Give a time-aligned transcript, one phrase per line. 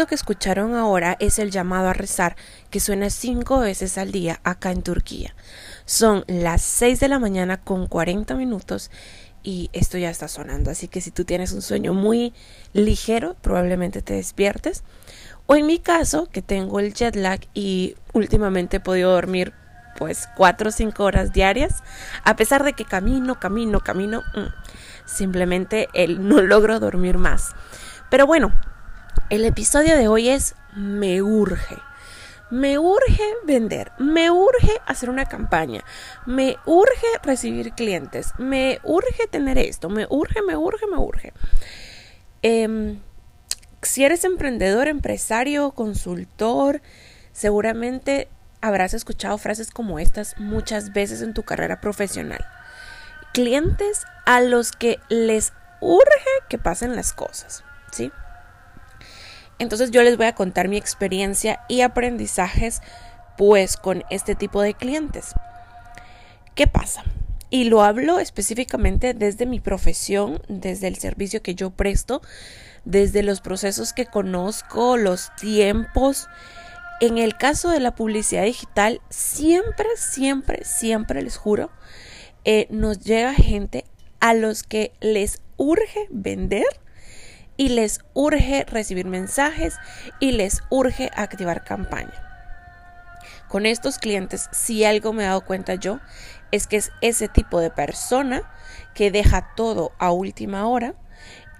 [0.00, 2.34] Lo que escucharon ahora es el llamado a rezar
[2.70, 5.34] que suena cinco veces al día acá en Turquía.
[5.84, 8.90] Son las 6 de la mañana con 40 minutos
[9.42, 10.70] y esto ya está sonando.
[10.70, 12.32] Así que si tú tienes un sueño muy
[12.72, 14.84] ligero, probablemente te despiertes.
[15.44, 19.52] O en mi caso, que tengo el jet lag y últimamente he podido dormir
[19.98, 21.82] pues 4 o 5 horas diarias,
[22.24, 24.48] a pesar de que camino, camino, camino, mm,
[25.04, 27.54] simplemente el, no logro dormir más.
[28.08, 28.50] Pero bueno,
[29.30, 31.76] el episodio de hoy es Me urge.
[32.50, 35.84] Me urge vender, me urge hacer una campaña,
[36.26, 41.32] me urge recibir clientes, me urge tener esto, me urge, me urge, me urge.
[42.42, 42.98] Em,
[43.82, 46.82] si eres emprendedor, empresario, consultor,
[47.32, 48.28] seguramente
[48.60, 52.44] habrás escuchado frases como estas muchas veces en tu carrera profesional.
[53.32, 58.10] Clientes a los que les urge que pasen las cosas, ¿sí?
[59.60, 62.80] Entonces yo les voy a contar mi experiencia y aprendizajes
[63.36, 65.34] pues con este tipo de clientes.
[66.54, 67.04] ¿Qué pasa?
[67.50, 72.22] Y lo hablo específicamente desde mi profesión, desde el servicio que yo presto,
[72.86, 76.28] desde los procesos que conozco, los tiempos.
[77.00, 81.70] En el caso de la publicidad digital, siempre, siempre, siempre les juro,
[82.46, 83.84] eh, nos llega gente
[84.20, 86.64] a los que les urge vender
[87.60, 89.76] y les urge recibir mensajes
[90.18, 92.14] y les urge activar campaña.
[93.48, 96.00] Con estos clientes, si algo me he dado cuenta yo,
[96.52, 98.50] es que es ese tipo de persona
[98.94, 100.94] que deja todo a última hora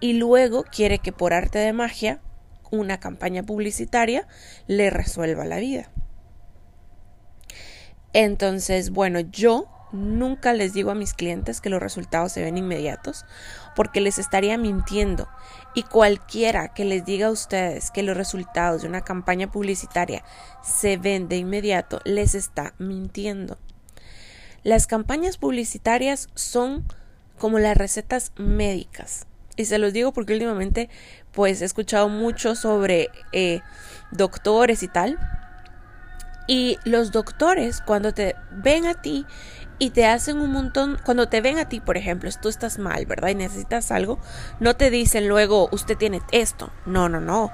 [0.00, 2.22] y luego quiere que por arte de magia
[2.70, 4.26] una campaña publicitaria
[4.66, 5.90] le resuelva la vida.
[8.14, 13.24] Entonces, bueno, yo Nunca les digo a mis clientes que los resultados se ven inmediatos
[13.74, 15.28] porque les estaría mintiendo.
[15.74, 20.24] Y cualquiera que les diga a ustedes que los resultados de una campaña publicitaria
[20.62, 23.58] se ven de inmediato, les está mintiendo.
[24.62, 26.84] Las campañas publicitarias son
[27.38, 29.26] como las recetas médicas.
[29.56, 30.88] Y se los digo porque últimamente
[31.32, 33.62] pues he escuchado mucho sobre eh,
[34.10, 35.18] doctores y tal.
[36.46, 39.24] Y los doctores cuando te ven a ti
[39.80, 43.06] y te hacen un montón, cuando te ven a ti, por ejemplo, tú estás mal,
[43.06, 43.30] ¿verdad?
[43.30, 44.18] Y necesitas algo,
[44.60, 47.50] no te dicen luego, usted tiene esto, no, no, no.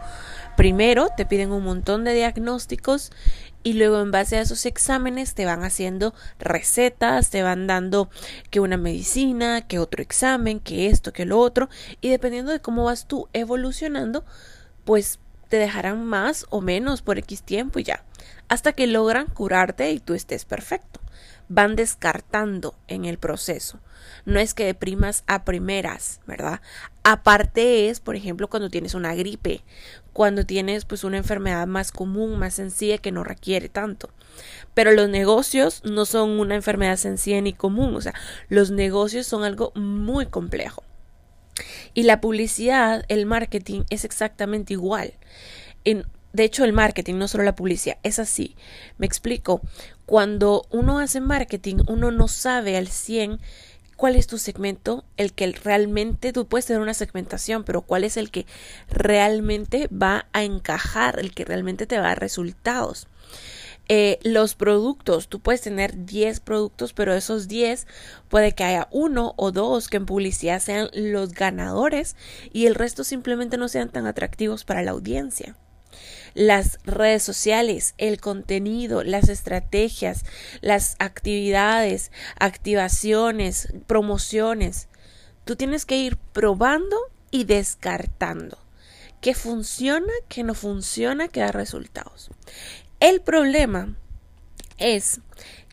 [0.56, 3.12] Primero te piden un montón de diagnósticos
[3.62, 8.10] y luego en base a esos exámenes te van haciendo recetas, te van dando
[8.50, 11.68] que una medicina, que otro examen, que esto, que lo otro,
[12.00, 14.24] y dependiendo de cómo vas tú evolucionando,
[14.84, 18.02] pues te dejarán más o menos por X tiempo y ya,
[18.48, 21.00] hasta que logran curarte y tú estés perfecto
[21.48, 23.80] van descartando en el proceso.
[24.24, 26.60] No es que deprimas a primeras, ¿verdad?
[27.02, 29.62] Aparte es, por ejemplo, cuando tienes una gripe,
[30.12, 34.10] cuando tienes pues una enfermedad más común, más sencilla que no requiere tanto.
[34.74, 38.14] Pero los negocios no son una enfermedad sencilla ni común, o sea,
[38.48, 40.82] los negocios son algo muy complejo.
[41.94, 45.14] Y la publicidad, el marketing es exactamente igual.
[45.84, 48.56] En, de hecho, el marketing, no solo la publicidad, es así.
[48.98, 49.62] Me explico.
[50.04, 53.40] Cuando uno hace marketing, uno no sabe al 100
[53.96, 58.16] cuál es tu segmento, el que realmente tú puedes tener una segmentación, pero cuál es
[58.16, 58.46] el que
[58.88, 63.08] realmente va a encajar, el que realmente te va a dar resultados.
[63.88, 67.86] Eh, los productos, tú puedes tener 10 productos, pero esos 10
[68.28, 72.16] puede que haya uno o dos que en publicidad sean los ganadores
[72.52, 75.56] y el resto simplemente no sean tan atractivos para la audiencia
[76.34, 80.24] las redes sociales, el contenido, las estrategias,
[80.60, 84.88] las actividades, activaciones, promociones.
[85.44, 86.96] Tú tienes que ir probando
[87.30, 88.58] y descartando
[89.20, 92.30] qué funciona, qué no funciona, qué da resultados.
[93.00, 93.96] El problema
[94.78, 95.20] es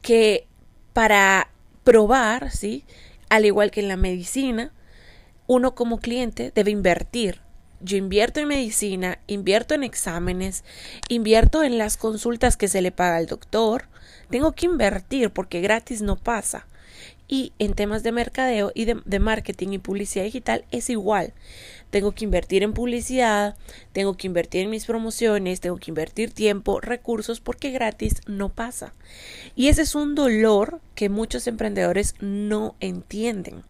[0.02, 0.48] que
[0.94, 1.50] para
[1.84, 2.86] probar, ¿sí?
[3.30, 4.72] Al igual que en la medicina,
[5.48, 7.43] uno como cliente debe invertir
[7.84, 10.64] yo invierto en medicina, invierto en exámenes,
[11.10, 13.86] invierto en las consultas que se le paga al doctor,
[14.30, 16.66] tengo que invertir porque gratis no pasa.
[17.28, 21.34] Y en temas de mercadeo y de, marketing y publicidad digital es igual.
[21.90, 23.56] Tengo que invertir en publicidad,
[23.92, 28.94] tengo que invertir en mis promociones, tengo que invertir tiempo, recursos, porque gratis no pasa.
[29.56, 33.64] Y ese es un dolor que muchos emprendedores no entienden.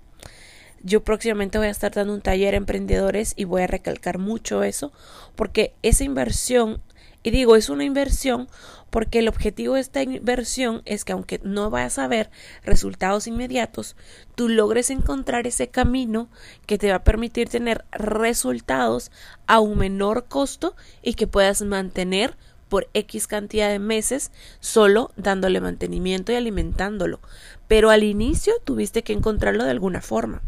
[0.86, 4.64] Yo próximamente voy a estar dando un taller a emprendedores y voy a recalcar mucho
[4.64, 4.92] eso,
[5.34, 6.82] porque esa inversión,
[7.24, 8.50] y digo, es una inversión
[8.90, 12.30] porque el objetivo de esta inversión es que aunque no vayas a ver
[12.66, 13.96] resultados inmediatos,
[14.36, 16.28] tú logres encontrar ese camino
[16.66, 19.10] que te va a permitir tener resultados
[19.48, 22.36] a un menor costo y que puedas mantener
[22.68, 27.22] por X cantidad de meses solo dándole mantenimiento y alimentándolo.
[27.70, 30.42] Pero al inicio tuviste que encontrarlo de alguna forma.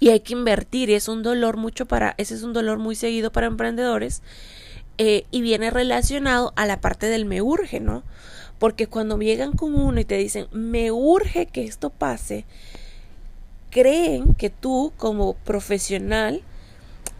[0.00, 2.96] Y hay que invertir, y es un dolor mucho para, ese es un dolor muy
[2.96, 4.22] seguido para emprendedores,
[4.98, 8.02] eh, y viene relacionado a la parte del me urge, ¿no?
[8.58, 12.44] Porque cuando llegan con uno y te dicen, me urge que esto pase,
[13.70, 16.42] creen que tú como profesional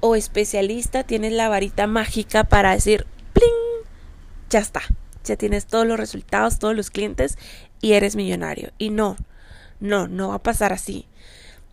[0.00, 3.06] o especialista tienes la varita mágica para decir,
[4.50, 4.82] ya está,
[5.24, 7.38] ya tienes todos los resultados, todos los clientes
[7.80, 8.72] y eres millonario.
[8.78, 9.16] Y no,
[9.78, 11.06] no, no va a pasar así.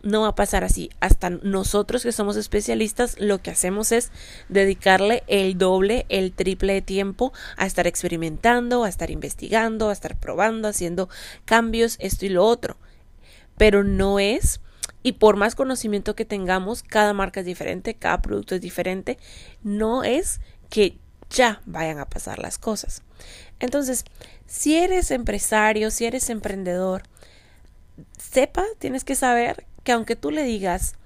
[0.02, 0.90] No va a pasar así.
[1.00, 4.12] Hasta nosotros que somos especialistas, lo que hacemos es
[4.48, 10.16] dedicarle el doble, el triple de tiempo a estar experimentando, a estar investigando, a estar
[10.16, 11.08] probando, haciendo
[11.44, 12.76] cambios, esto y lo otro.
[13.56, 14.60] Pero no es,
[15.02, 19.18] y por más conocimiento que tengamos, cada marca es diferente, cada producto es diferente,
[19.62, 20.40] no es
[20.70, 20.98] que
[21.30, 23.02] ya vayan a pasar las cosas.
[23.60, 24.04] Entonces,
[24.46, 27.02] si eres empresario, si eres emprendedor,
[28.18, 30.96] sepa, tienes que saber que aunque tú le digas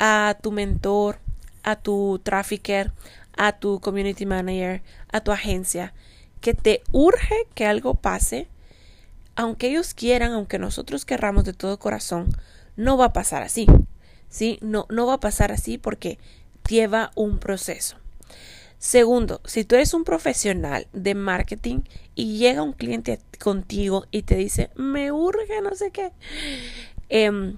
[0.00, 1.20] a tu mentor,
[1.62, 2.90] a tu trafficker,
[3.36, 4.82] a tu community manager,
[5.12, 5.94] a tu agencia,
[6.40, 8.48] que te urge que algo pase,
[9.36, 12.36] aunque ellos quieran, aunque nosotros querramos de todo corazón,
[12.74, 13.68] no va a pasar así.
[14.28, 14.58] ¿Sí?
[14.60, 16.18] No, no va a pasar así porque
[16.68, 17.96] lleva un proceso.
[18.78, 21.82] Segundo, si tú eres un profesional de marketing
[22.16, 26.10] y llega un cliente contigo y te dice, me urge, no sé qué,
[27.08, 27.56] em,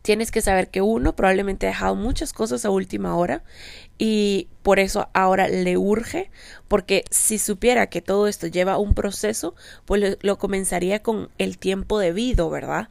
[0.00, 3.44] tienes que saber que uno probablemente ha dejado muchas cosas a última hora
[3.98, 6.30] y por eso ahora le urge,
[6.68, 9.54] porque si supiera que todo esto lleva un proceso,
[9.84, 12.88] pues lo, comenzaría con el tiempo debido, ¿verdad?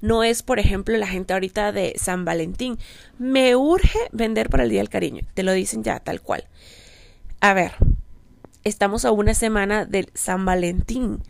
[0.00, 2.78] No es, por ejemplo, la gente ahorita de San Valentín,
[3.18, 6.46] me urge vender para el Día del Cariño, te lo dicen ya tal cual.
[7.40, 7.72] A ver,
[8.62, 11.22] estamos a una semana del San Valentín.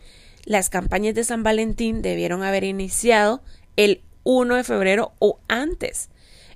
[0.44, 3.43] Las campañas de San Valentín debieron haber iniciado
[3.76, 6.11] el 1 de febrero o antes.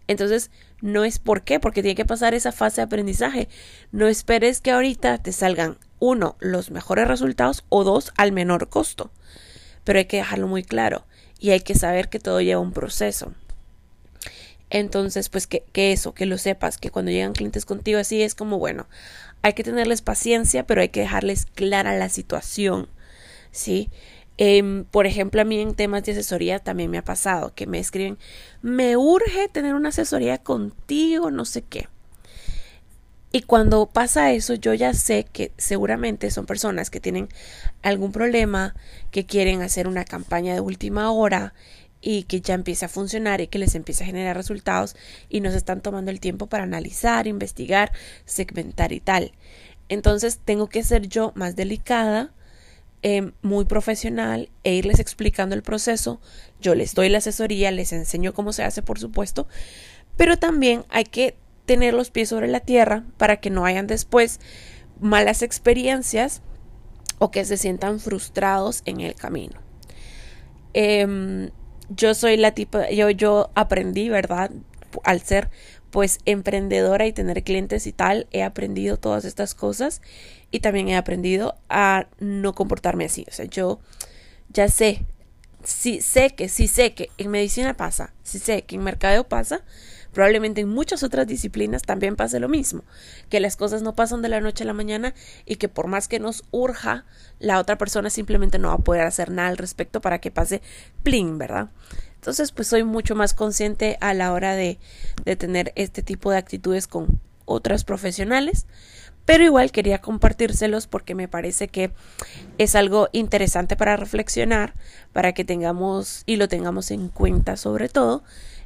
[0.07, 0.51] Entonces,
[0.81, 3.49] no es por qué, porque tiene que pasar esa fase de aprendizaje.
[3.93, 9.11] No esperes que ahorita te salgan, uno, los mejores resultados o dos, al menor costo.
[9.85, 11.07] Pero hay que dejarlo muy claro
[11.39, 13.33] y hay que saber que todo lleva un proceso.
[14.71, 18.35] Entonces, pues que, que eso, que lo sepas, que cuando llegan clientes contigo así es
[18.35, 18.87] como, bueno,
[19.43, 22.89] hay que tenerles paciencia, pero hay que dejarles clara la situación,
[23.51, 23.91] ¿sí?
[24.39, 27.81] Em, por ejemplo, a mí en temas de asesoría también me ha pasado que me
[27.81, 28.19] escriben,
[28.63, 31.89] me urge tener una asesoría contigo, no sé qué.
[33.31, 37.29] Y cuando pasa eso, yo ya sé que seguramente son personas que tienen
[37.83, 38.75] algún problema,
[39.11, 41.53] que quieren hacer una campaña de última hora
[42.01, 44.97] y que ya empiece a funcionar y que les empiece a generar resultados
[45.29, 47.93] y no se están tomando el tiempo para analizar, investigar,
[48.25, 49.33] segmentar y tal.
[49.89, 52.33] Entonces tengo que ser yo más delicada,
[53.03, 56.21] eh, muy profesional e irles explicando el proceso.
[56.61, 59.47] Yo les doy la asesoría, les enseño cómo se hace, por supuesto,
[60.17, 64.41] pero también hay que tener los pies sobre la tierra para que no hayan después
[65.01, 66.43] malas experiencias
[67.19, 69.61] o que se sientan frustrados en el camino.
[70.73, 71.51] Em,
[71.89, 74.51] yo soy la tipo, yo, yo aprendí, ¿verdad?
[75.05, 75.51] Al ser
[75.91, 80.03] pues emprendedora y tener clientes y tal, he aprendido todas estas cosas
[80.51, 83.25] y también he aprendido a no comportarme así.
[83.29, 83.81] O sea, yo
[84.51, 85.05] ya sé,
[85.65, 89.63] sí sé que, sí sé que en medicina pasa, sí sé que en mercadeo pasa,
[90.13, 92.83] Probablemente en muchas otras disciplinas también pase lo mismo,
[93.29, 95.15] que las cosas no pasan de la noche a la mañana
[95.45, 97.05] y que por más que nos urja,
[97.39, 100.63] la otra persona simplemente no va a poder hacer nada al respecto para que pase
[101.03, 101.69] plin, ¿verdad?
[102.19, 104.79] Entonces, pues soy mucho más consciente a la hora de,
[105.25, 108.67] de tener este tipo de actitudes con otras profesionales
[109.29, 111.91] pero igual quería compartírselos porque me parece que
[112.57, 114.73] es algo interesante para reflexionar,
[115.13, 118.23] para que tengamos y lo tengamos en cuenta sobre todo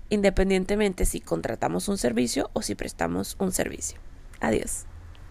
[0.09, 3.99] independientemente si contratamos un servicio o si prestamos un servicio.
[4.39, 4.85] Adiós.